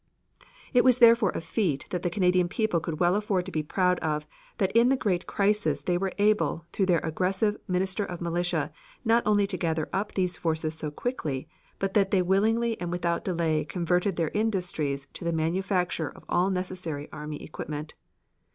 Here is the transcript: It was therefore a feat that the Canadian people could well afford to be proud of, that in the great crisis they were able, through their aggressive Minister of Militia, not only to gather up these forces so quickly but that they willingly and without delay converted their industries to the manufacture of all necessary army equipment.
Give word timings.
It 0.73 0.83
was 0.83 0.97
therefore 0.97 1.29
a 1.35 1.41
feat 1.41 1.85
that 1.91 2.01
the 2.01 2.09
Canadian 2.09 2.49
people 2.49 2.79
could 2.79 2.99
well 2.99 3.13
afford 3.13 3.45
to 3.45 3.51
be 3.51 3.61
proud 3.61 3.99
of, 3.99 4.25
that 4.57 4.75
in 4.75 4.89
the 4.89 4.95
great 4.95 5.27
crisis 5.27 5.81
they 5.81 5.95
were 5.95 6.11
able, 6.17 6.65
through 6.73 6.87
their 6.87 7.01
aggressive 7.03 7.55
Minister 7.67 8.03
of 8.03 8.19
Militia, 8.19 8.71
not 9.05 9.21
only 9.27 9.45
to 9.45 9.57
gather 9.57 9.89
up 9.93 10.15
these 10.15 10.37
forces 10.37 10.73
so 10.73 10.89
quickly 10.89 11.47
but 11.77 11.93
that 11.93 12.09
they 12.09 12.23
willingly 12.23 12.81
and 12.81 12.91
without 12.91 13.23
delay 13.23 13.63
converted 13.63 14.15
their 14.15 14.31
industries 14.33 15.05
to 15.13 15.23
the 15.23 15.31
manufacture 15.31 16.09
of 16.09 16.25
all 16.27 16.49
necessary 16.49 17.07
army 17.13 17.39
equipment. 17.43 17.93